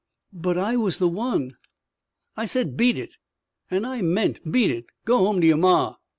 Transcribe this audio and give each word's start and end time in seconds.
"But 0.33 0.57
I 0.57 0.77
was 0.77 0.97
the 0.97 1.07
one" 1.07 1.57
"I 2.35 2.45
said 2.45 2.75
beat 2.75 2.97
it. 2.97 3.17
And 3.69 3.85
I 3.85 4.01
meant 4.01 4.51
beat 4.51 4.71
it. 4.71 4.87
Go 5.05 5.19
home 5.19 5.39
to 5.41 5.45
your 5.45 5.57
ma." 5.57 5.97